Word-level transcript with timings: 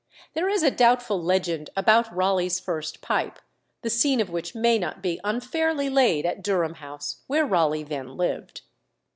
There 0.33 0.49
is 0.49 0.63
a 0.63 0.71
doubtful 0.71 1.21
legend 1.21 1.69
about 1.77 2.11
Raleigh's 2.11 2.59
first 2.59 3.01
pipe, 3.01 3.37
the 3.83 3.89
scene 3.91 4.19
of 4.19 4.31
which 4.31 4.55
may 4.55 4.79
be 4.79 4.79
not 4.79 5.05
unfairly 5.23 5.91
laid 5.91 6.25
at 6.25 6.41
Durham 6.41 6.77
House, 6.81 7.17
where 7.27 7.45
Raleigh 7.45 7.83
then 7.83 8.17
lived. 8.17 8.61